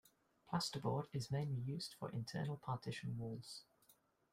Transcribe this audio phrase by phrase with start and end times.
[0.49, 3.65] Plasterboard is mainly used for internal partition walls.